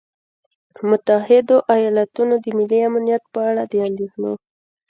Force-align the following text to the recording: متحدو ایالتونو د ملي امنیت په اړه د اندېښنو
متحدو 0.89 1.57
ایالتونو 1.75 2.33
د 2.43 2.45
ملي 2.57 2.79
امنیت 2.87 3.23
په 3.33 3.39
اړه 3.49 3.63
د 3.71 3.73
اندېښنو 3.87 4.33